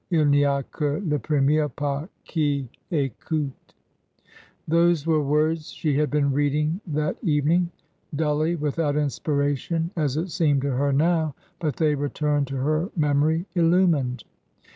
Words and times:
II 0.11 0.17
tCy 0.23 0.49
a 0.49 0.63
que 0.63 0.99
le 1.05 1.19
premier 1.19 1.67
pas 1.69 2.09
qui 2.25 2.67
^oUter 2.91 3.51
Those 4.67 5.05
were 5.05 5.21
words 5.21 5.69
she 5.69 5.95
had 5.95 6.09
been 6.09 6.33
reading 6.33 6.81
that 6.87 7.17
evening— 7.21 7.69
dully, 8.25 8.55
without 8.55 8.95
inspiration, 8.97 9.91
as 9.95 10.17
it 10.17 10.29
seemed 10.31 10.63
to 10.63 10.71
her 10.71 10.91
now— 10.91 11.35
but 11.59 11.75
they 11.75 11.93
returned 11.93 12.47
to 12.47 12.55
her 12.57 12.89
memory 12.95 13.45
illumined. 13.53 14.23